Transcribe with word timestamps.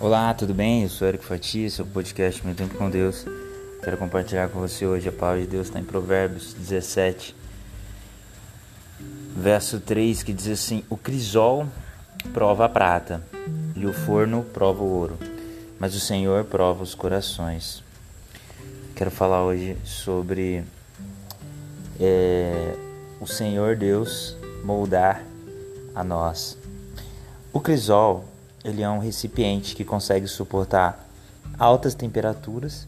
Olá, 0.00 0.32
tudo 0.32 0.54
bem? 0.54 0.84
Eu 0.84 0.88
sou 0.88 1.06
Eric 1.06 1.22
Fatia, 1.22 1.68
seu 1.68 1.84
podcast 1.84 2.42
Meu 2.46 2.54
Tempo 2.54 2.74
com 2.74 2.88
Deus. 2.88 3.26
Quero 3.84 3.98
compartilhar 3.98 4.48
com 4.48 4.58
você 4.58 4.86
hoje 4.86 5.06
a 5.10 5.12
palavra 5.12 5.42
de 5.42 5.46
Deus 5.46 5.66
está 5.66 5.78
em 5.78 5.84
Provérbios 5.84 6.54
17, 6.54 7.36
verso 9.36 9.78
3, 9.78 10.22
que 10.22 10.32
diz 10.32 10.48
assim: 10.48 10.82
O 10.88 10.96
crisol 10.96 11.66
prova 12.32 12.64
a 12.64 12.68
prata 12.70 13.22
e 13.76 13.84
o 13.84 13.92
forno 13.92 14.42
prova 14.42 14.82
o 14.82 14.90
ouro, 14.90 15.18
mas 15.78 15.94
o 15.94 16.00
Senhor 16.00 16.46
prova 16.46 16.82
os 16.82 16.94
corações. 16.94 17.84
Quero 18.96 19.10
falar 19.10 19.44
hoje 19.44 19.76
sobre 19.84 20.64
é, 22.00 22.74
o 23.20 23.26
Senhor 23.26 23.76
Deus 23.76 24.34
moldar 24.64 25.22
a 25.94 26.02
nós. 26.02 26.56
O 27.52 27.60
crisol 27.60 28.24
ele 28.64 28.82
é 28.82 28.88
um 28.88 28.98
recipiente 28.98 29.74
que 29.74 29.84
consegue 29.84 30.26
suportar 30.26 31.08
altas 31.58 31.94
temperaturas, 31.94 32.86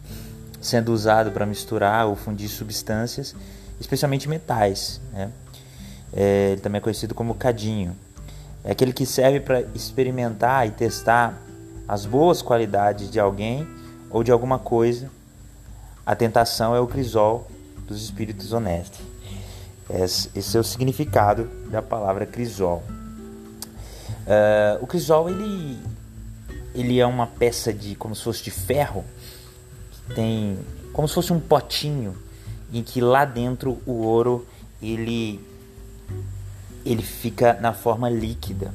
sendo 0.60 0.92
usado 0.92 1.30
para 1.30 1.46
misturar 1.46 2.06
ou 2.06 2.14
fundir 2.14 2.48
substâncias, 2.48 3.34
especialmente 3.80 4.28
metais. 4.28 5.00
Né? 5.12 5.30
É, 6.12 6.50
ele 6.52 6.60
também 6.60 6.78
é 6.78 6.80
conhecido 6.80 7.14
como 7.14 7.34
cadinho. 7.34 7.96
É 8.64 8.72
aquele 8.72 8.92
que 8.92 9.04
serve 9.04 9.40
para 9.40 9.62
experimentar 9.74 10.66
e 10.66 10.70
testar 10.70 11.40
as 11.88 12.06
boas 12.06 12.42
qualidades 12.42 13.10
de 13.10 13.18
alguém 13.18 13.66
ou 14.10 14.22
de 14.22 14.30
alguma 14.30 14.58
coisa. 14.58 15.10
A 16.06 16.14
tentação 16.14 16.74
é 16.74 16.80
o 16.80 16.86
crisol 16.86 17.48
dos 17.88 18.02
espíritos 18.02 18.52
honestos. 18.52 19.00
Esse 20.34 20.56
é 20.56 20.60
o 20.60 20.64
significado 20.64 21.50
da 21.70 21.82
palavra 21.82 22.24
crisol. 22.24 22.82
Uh, 24.22 24.82
o 24.82 24.86
crisol 24.86 25.28
ele, 25.28 25.78
ele 26.74 27.00
é 27.00 27.06
uma 27.06 27.26
peça 27.26 27.72
de 27.72 27.94
como 27.96 28.14
se 28.14 28.22
fosse 28.22 28.42
de 28.42 28.50
ferro, 28.50 29.04
tem 30.14 30.58
como 30.92 31.08
se 31.08 31.14
fosse 31.14 31.32
um 31.32 31.40
potinho 31.40 32.16
em 32.72 32.82
que 32.82 33.00
lá 33.00 33.24
dentro 33.24 33.78
o 33.86 34.02
ouro 34.02 34.46
ele 34.80 35.40
ele 36.84 37.02
fica 37.02 37.54
na 37.60 37.72
forma 37.72 38.08
líquida. 38.08 38.72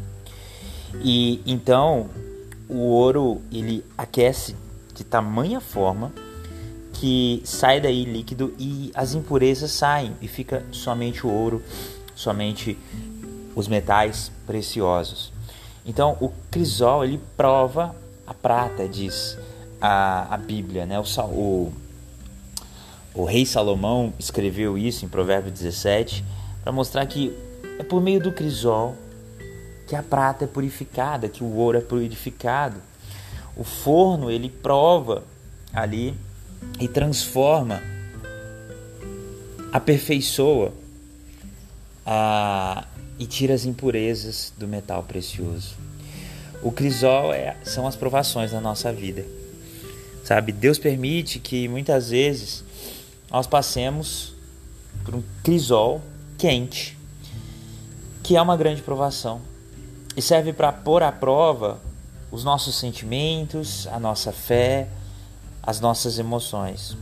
E 1.02 1.42
então 1.46 2.10
o 2.70 2.78
ouro 2.78 3.42
ele 3.52 3.84
aquece 3.98 4.56
de 4.94 5.04
tamanha 5.04 5.60
forma 5.60 6.12
que 6.94 7.42
sai 7.46 7.80
daí 7.80 8.06
líquido 8.06 8.54
e 8.58 8.92
as 8.96 9.14
impurezas 9.14 9.72
saem 9.72 10.14
e 10.22 10.28
fica 10.28 10.66
somente 10.72 11.26
o 11.26 11.30
ouro, 11.30 11.62
somente 12.16 12.78
os 13.56 13.68
metais 13.68 14.32
preciosos. 14.46 15.32
Então, 15.88 16.18
o 16.20 16.30
crisol 16.52 17.06
ele 17.06 17.18
prova 17.38 17.96
a 18.28 18.34
prata, 18.34 18.86
diz 18.90 19.38
a, 19.80 20.36
a 20.36 20.38
Bíblia, 20.38 20.86
né? 20.86 21.00
O, 21.00 21.04
o, 21.32 21.74
o 23.14 23.24
rei 23.24 23.46
Salomão 23.46 24.14
escreveu 24.20 24.78
isso 24.78 25.06
em 25.06 25.08
Provérbio 25.08 25.50
17 25.50 26.26
para 26.62 26.74
mostrar 26.74 27.06
que 27.06 27.34
é 27.80 27.84
por 27.84 28.02
meio 28.02 28.20
do 28.20 28.34
crisol 28.34 28.96
que 29.88 29.96
a 29.96 30.04
prata 30.04 30.44
é 30.44 30.48
purificada, 30.48 31.30
que 31.30 31.42
o 31.42 31.56
ouro 31.56 31.78
é 31.78 31.82
purificado. 31.82 32.82
O 33.56 33.64
forno 33.64 34.30
ele 34.30 34.50
prova 34.50 35.24
ali 35.74 36.14
e 36.80 36.88
transforma, 36.88 37.82
aperfeiçoa 39.72 40.74
a, 42.06 42.86
e 43.20 43.26
tira 43.26 43.54
as 43.54 43.66
impurezas 43.66 44.54
do 44.58 44.68
metal 44.68 45.04
precioso. 45.04 45.76
O 46.62 46.72
crisol 46.72 47.34
é, 47.34 47.56
são 47.64 47.88
as 47.88 47.96
provações 47.96 48.52
da 48.52 48.60
nossa 48.60 48.92
vida. 48.92 49.26
Sabe, 50.24 50.52
Deus 50.52 50.78
permite 50.78 51.40
que 51.40 51.68
muitas 51.68 52.10
vezes 52.10 52.64
nós 53.32 53.48
passemos 53.48 54.34
por 55.06 55.16
um 55.16 55.24
crisol 55.44 56.02
quente, 56.38 56.98
que 58.24 58.36
é 58.36 58.42
uma 58.42 58.58
grande 58.58 58.82
provação 58.82 59.42
e 60.18 60.22
serve 60.22 60.52
para 60.52 60.72
pôr 60.72 61.04
à 61.04 61.12
prova 61.12 61.80
os 62.32 62.44
nossos 62.44 62.76
sentimentos, 62.76 63.88
a 63.88 64.00
nossa 64.00 64.32
fé, 64.32 64.88
as 65.62 65.80
nossas 65.80 66.18
emoções. 66.18 66.98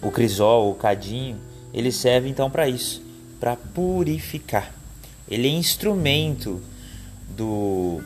O 0.00 0.10
crisol, 0.10 0.70
o 0.70 0.74
cadinho, 0.74 1.38
ele 1.74 1.90
serve 1.90 2.28
então 2.28 2.48
para 2.48 2.68
isso, 2.68 3.02
para 3.40 3.56
purificar. 3.56 4.75
Ele 5.28 5.48
é 5.48 5.50
instrumento 5.50 6.62
do, 7.28 8.00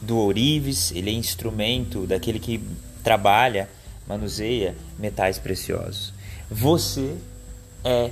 do 0.00 0.16
ourives, 0.18 0.92
ele 0.92 1.10
é 1.10 1.12
instrumento 1.12 2.06
daquele 2.06 2.38
que 2.38 2.62
trabalha, 3.02 3.68
manuseia 4.06 4.76
metais 4.98 5.38
preciosos. 5.38 6.12
Você 6.50 7.16
é 7.84 8.10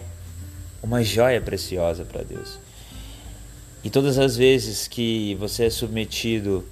uma 0.82 1.02
joia 1.02 1.40
preciosa 1.40 2.04
para 2.04 2.22
Deus. 2.22 2.58
E 3.82 3.90
todas 3.90 4.18
as 4.18 4.36
vezes 4.36 4.86
que 4.86 5.34
você 5.36 5.64
é 5.64 5.70
submetido 5.70 6.64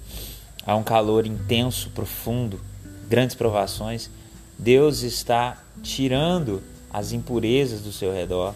a 0.65 0.75
um 0.75 0.83
calor 0.83 1.25
intenso, 1.25 1.89
profundo, 1.91 2.59
grandes 3.07 3.35
provações, 3.35 4.09
Deus 4.57 5.01
está 5.01 5.57
tirando 5.81 6.61
as 6.91 7.11
impurezas 7.11 7.81
do 7.81 7.91
seu 7.91 8.13
redor 8.13 8.53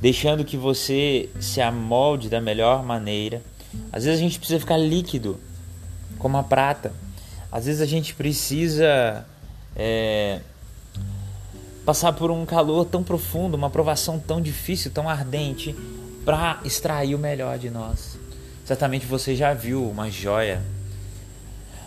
deixando 0.00 0.44
que 0.44 0.56
você 0.56 1.28
se 1.40 1.60
amolde 1.60 2.28
da 2.28 2.40
melhor 2.40 2.82
maneira. 2.82 3.42
Às 3.92 4.04
vezes 4.04 4.20
a 4.20 4.22
gente 4.22 4.38
precisa 4.38 4.60
ficar 4.60 4.76
líquido, 4.76 5.38
como 6.18 6.36
a 6.36 6.42
prata. 6.42 6.92
Às 7.50 7.66
vezes 7.66 7.80
a 7.80 7.86
gente 7.86 8.14
precisa 8.14 9.26
é, 9.74 10.40
passar 11.84 12.12
por 12.12 12.30
um 12.30 12.44
calor 12.44 12.84
tão 12.84 13.02
profundo, 13.02 13.56
uma 13.56 13.70
provação 13.70 14.18
tão 14.18 14.40
difícil, 14.40 14.90
tão 14.90 15.08
ardente, 15.08 15.74
para 16.24 16.60
extrair 16.64 17.14
o 17.14 17.18
melhor 17.18 17.58
de 17.58 17.70
nós. 17.70 18.18
Certamente 18.64 19.06
você 19.06 19.34
já 19.34 19.54
viu 19.54 19.88
uma 19.88 20.10
joia, 20.10 20.62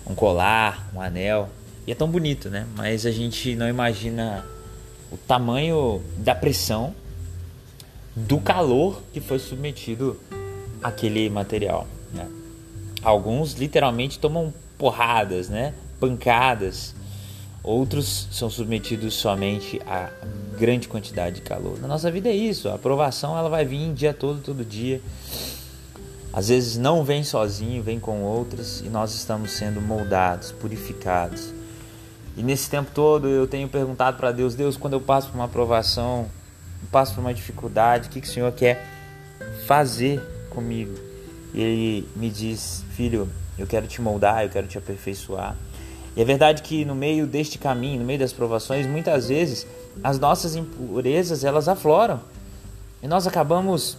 um 0.05 0.15
colar, 0.15 0.89
um 0.95 0.99
anel, 0.99 1.49
e 1.85 1.91
é 1.91 1.95
tão 1.95 2.09
bonito, 2.09 2.49
né? 2.49 2.65
Mas 2.75 3.05
a 3.05 3.11
gente 3.11 3.55
não 3.55 3.67
imagina 3.67 4.43
o 5.11 5.17
tamanho 5.17 6.01
da 6.17 6.33
pressão 6.33 6.95
do 8.15 8.39
calor 8.39 9.01
que 9.13 9.19
foi 9.19 9.39
submetido 9.39 10.19
aquele 10.83 11.29
material. 11.29 11.87
Né? 12.13 12.27
Alguns 13.01 13.53
literalmente 13.53 14.19
tomam 14.19 14.53
porradas, 14.77 15.49
né? 15.49 15.73
pancadas. 15.99 16.95
Outros 17.63 18.27
são 18.31 18.49
submetidos 18.49 19.13
somente 19.13 19.79
a 19.85 20.09
grande 20.57 20.87
quantidade 20.87 21.35
de 21.37 21.41
calor. 21.41 21.79
Na 21.79 21.87
nossa 21.87 22.09
vida 22.09 22.27
é 22.27 22.35
isso. 22.35 22.67
A 22.69 22.73
aprovação 22.73 23.37
ela 23.37 23.49
vai 23.49 23.63
vir 23.63 23.93
dia 23.93 24.13
todo, 24.13 24.41
todo 24.41 24.65
dia. 24.65 24.99
Às 26.33 26.47
vezes 26.47 26.77
não 26.77 27.03
vem 27.03 27.23
sozinho, 27.23 27.83
vem 27.83 27.99
com 27.99 28.23
outros 28.23 28.81
e 28.81 28.85
nós 28.85 29.13
estamos 29.13 29.51
sendo 29.51 29.81
moldados, 29.81 30.51
purificados. 30.51 31.53
E 32.37 32.41
nesse 32.41 32.69
tempo 32.69 32.89
todo 32.93 33.27
eu 33.27 33.45
tenho 33.45 33.67
perguntado 33.67 34.17
para 34.17 34.31
Deus, 34.31 34.55
Deus, 34.55 34.77
quando 34.77 34.93
eu 34.93 35.01
passo 35.01 35.29
por 35.29 35.35
uma 35.35 35.45
aprovação, 35.45 36.27
passo 36.87 37.15
por 37.15 37.21
uma 37.21 37.33
dificuldade, 37.33 38.07
o 38.07 38.11
que, 38.11 38.21
que 38.21 38.27
o 38.27 38.31
Senhor 38.31 38.51
quer 38.51 38.85
fazer 39.65 40.19
comigo? 40.49 40.93
E 41.53 41.61
ele 41.61 42.09
me 42.15 42.29
diz, 42.29 42.83
filho, 42.95 43.29
eu 43.57 43.67
quero 43.67 43.87
te 43.87 44.01
moldar, 44.01 44.43
eu 44.43 44.49
quero 44.49 44.67
te 44.67 44.77
aperfeiçoar. 44.77 45.55
E 46.15 46.21
é 46.21 46.25
verdade 46.25 46.61
que 46.61 46.83
no 46.83 46.95
meio 46.95 47.25
deste 47.25 47.57
caminho, 47.57 47.99
no 47.99 48.05
meio 48.05 48.19
das 48.19 48.33
provações, 48.33 48.85
muitas 48.85 49.29
vezes 49.29 49.65
as 50.03 50.19
nossas 50.19 50.55
impurezas 50.55 51.43
elas 51.43 51.67
afloram 51.67 52.19
e 53.01 53.07
nós 53.07 53.27
acabamos 53.27 53.97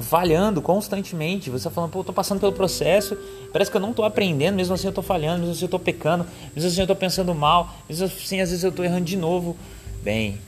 falhando 0.00 0.62
constantemente. 0.62 1.50
Você 1.50 1.68
está 1.68 1.70
falando, 1.70 1.90
pô, 1.90 1.98
eu 1.98 2.02
estou 2.02 2.14
passando 2.14 2.40
pelo 2.40 2.52
processo, 2.52 3.16
parece 3.52 3.70
que 3.70 3.76
eu 3.76 3.80
não 3.80 3.90
estou 3.90 4.04
aprendendo, 4.04 4.56
mesmo 4.56 4.74
assim 4.74 4.86
eu 4.86 4.90
estou 4.90 5.04
falhando, 5.04 5.40
mesmo 5.40 5.52
assim 5.52 5.62
eu 5.62 5.66
estou 5.66 5.80
pecando, 5.80 6.26
mesmo 6.54 6.68
assim 6.68 6.80
eu 6.80 6.84
estou 6.84 6.96
pensando 6.96 7.34
mal, 7.34 7.74
mesmo 7.88 8.06
assim 8.06 8.40
às 8.40 8.50
vezes 8.50 8.64
eu 8.64 8.70
estou 8.70 8.84
errando 8.84 9.04
de 9.04 9.16
novo. 9.16 9.56
Bem, 10.02 10.38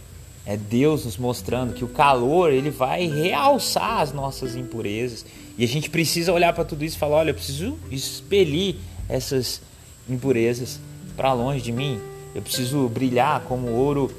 é 0.46 0.56
Deus 0.56 1.04
nos 1.04 1.16
mostrando 1.16 1.72
que 1.72 1.84
o 1.84 1.88
calor 1.88 2.52
ele 2.52 2.70
vai 2.70 3.06
realçar 3.06 4.00
as 4.00 4.12
nossas 4.12 4.54
impurezas 4.54 5.24
e 5.56 5.64
a 5.64 5.68
gente 5.68 5.88
precisa 5.88 6.32
olhar 6.32 6.52
para 6.52 6.64
tudo 6.64 6.84
isso 6.84 6.96
e 6.96 6.98
falar, 6.98 7.16
olha, 7.16 7.30
eu 7.30 7.34
preciso 7.34 7.78
expelir 7.90 8.76
essas 9.08 9.60
impurezas 10.08 10.80
para 11.16 11.32
longe 11.32 11.62
de 11.62 11.72
mim. 11.72 12.00
Eu 12.34 12.42
preciso 12.42 12.88
brilhar 12.88 13.40
como 13.42 13.70
ouro 13.70 14.10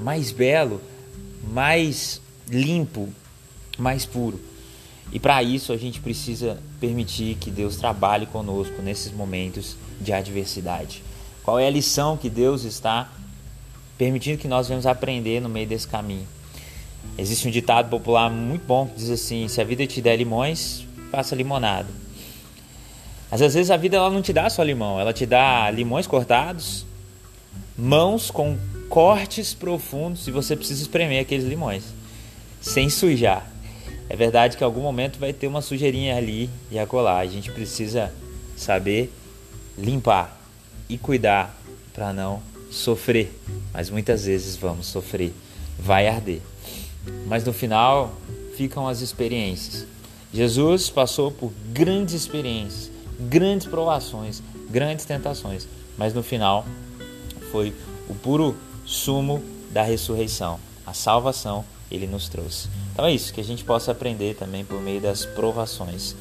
mais 0.00 0.32
belo, 0.32 0.80
mais 1.52 2.20
limpo, 2.48 3.08
mais 3.78 4.06
puro. 4.06 4.40
E 5.12 5.20
para 5.20 5.42
isso 5.42 5.72
a 5.72 5.76
gente 5.76 6.00
precisa 6.00 6.58
permitir 6.80 7.36
que 7.36 7.50
Deus 7.50 7.76
trabalhe 7.76 8.26
conosco 8.26 8.80
nesses 8.80 9.12
momentos 9.12 9.76
de 10.00 10.12
adversidade. 10.12 11.02
Qual 11.42 11.58
é 11.58 11.66
a 11.66 11.70
lição 11.70 12.16
que 12.16 12.30
Deus 12.30 12.64
está 12.64 13.12
permitindo 14.00 14.38
que 14.38 14.48
nós 14.48 14.66
venhamos 14.66 14.86
aprender 14.86 15.42
no 15.42 15.48
meio 15.50 15.66
desse 15.66 15.86
caminho. 15.86 16.26
Existe 17.18 17.46
um 17.46 17.50
ditado 17.50 17.90
popular 17.90 18.30
muito 18.30 18.64
bom 18.64 18.86
que 18.86 18.94
diz 18.94 19.10
assim: 19.10 19.46
se 19.46 19.60
a 19.60 19.64
vida 19.64 19.86
te 19.86 20.00
der 20.00 20.16
limões, 20.16 20.86
faça 21.10 21.36
limonada. 21.36 21.86
Mas 23.30 23.42
às 23.42 23.52
vezes 23.52 23.70
a 23.70 23.76
vida 23.76 23.98
ela 23.98 24.08
não 24.08 24.22
te 24.22 24.32
dá 24.32 24.48
só 24.48 24.62
limão, 24.62 24.98
ela 24.98 25.12
te 25.12 25.26
dá 25.26 25.70
limões 25.70 26.06
cortados, 26.06 26.86
mãos 27.76 28.30
com 28.30 28.56
cortes 28.88 29.52
profundos 29.52 30.26
e 30.26 30.30
você 30.30 30.56
precisa 30.56 30.80
espremer 30.80 31.20
aqueles 31.20 31.44
limões 31.44 31.84
sem 32.58 32.88
sujar. 32.88 33.46
É 34.08 34.16
verdade 34.16 34.56
que 34.56 34.64
em 34.64 34.66
algum 34.66 34.80
momento 34.80 35.18
vai 35.18 35.34
ter 35.34 35.46
uma 35.46 35.60
sujeirinha 35.60 36.16
ali 36.16 36.48
e 36.70 36.78
acolá. 36.78 37.18
A 37.18 37.26
gente 37.26 37.52
precisa 37.52 38.10
saber 38.56 39.12
limpar 39.76 40.40
e 40.88 40.96
cuidar 40.96 41.54
para 41.92 42.14
não 42.14 42.49
sofrer. 42.70 43.38
Mas 43.72 43.90
muitas 43.90 44.24
vezes 44.24 44.56
vamos 44.56 44.86
sofrer, 44.86 45.32
vai 45.78 46.08
arder. 46.08 46.40
Mas 47.26 47.44
no 47.44 47.52
final 47.52 48.14
ficam 48.56 48.86
as 48.86 49.00
experiências. 49.00 49.86
Jesus 50.32 50.88
passou 50.90 51.30
por 51.30 51.52
grandes 51.72 52.14
experiências, 52.14 52.90
grandes 53.18 53.66
provações, 53.66 54.42
grandes 54.70 55.04
tentações, 55.04 55.66
mas 55.98 56.14
no 56.14 56.22
final 56.22 56.64
foi 57.50 57.74
o 58.08 58.14
puro 58.14 58.56
sumo 58.86 59.42
da 59.72 59.82
ressurreição, 59.82 60.60
a 60.86 60.92
salvação 60.92 61.64
ele 61.90 62.06
nos 62.06 62.28
trouxe. 62.28 62.68
Então 62.92 63.04
é 63.06 63.12
isso, 63.12 63.34
que 63.34 63.40
a 63.40 63.44
gente 63.44 63.64
possa 63.64 63.90
aprender 63.90 64.36
também 64.36 64.64
por 64.64 64.80
meio 64.80 65.00
das 65.00 65.26
provações. 65.26 66.14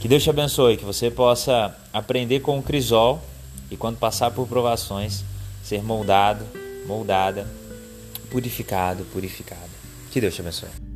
Que 0.00 0.06
Deus 0.06 0.22
te 0.22 0.30
abençoe, 0.30 0.76
que 0.76 0.84
você 0.84 1.10
possa 1.10 1.76
aprender 1.92 2.40
com 2.40 2.58
o 2.58 2.62
crisol 2.62 3.22
e 3.70 3.76
quando 3.76 3.96
passar 3.96 4.30
por 4.30 4.46
provações, 4.46 5.24
ser 5.68 5.82
moldado, 5.82 6.46
moldada, 6.86 7.46
purificado, 8.30 9.04
purificada. 9.12 9.68
Que 10.10 10.18
Deus 10.18 10.34
te 10.34 10.40
abençoe. 10.40 10.87